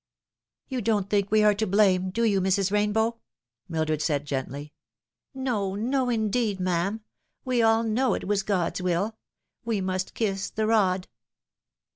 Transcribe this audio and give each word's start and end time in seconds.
"You 0.67 0.81
don't 0.81 1.11
think 1.11 1.29
we 1.29 1.43
are 1.43 1.53
to 1.53 1.67
blame, 1.67 2.09
do 2.09 2.23
you, 2.23 2.41
Mrs. 2.41 2.71
Rainbow?" 2.71 3.19
Mildred 3.69 4.01
said 4.01 4.25
gently." 4.25 4.73
No, 5.51 5.75
no, 5.75 6.09
indeed, 6.09 6.59
ma'am. 6.59 7.01
We 7.45 7.61
all 7.61 7.83
know 7.83 8.15
it 8.15 8.23
was 8.23 8.41
God's 8.41 8.81
will. 8.81 9.15
We 9.63 9.79
must 9.79 10.15
kiss 10.15 10.49
the 10.49 10.65
rod." 10.65 11.07